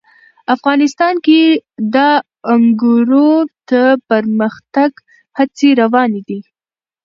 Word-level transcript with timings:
افغانستان 0.55 1.15
کې 1.25 1.41
د 1.95 1.97
انګورو 2.53 3.31
د 3.71 3.73
پرمختګ 4.09 4.91
هڅې 5.37 5.69
روانې 5.81 6.21
دي. 6.27 6.39